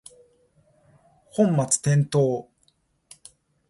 [1.29, 2.49] 本末転倒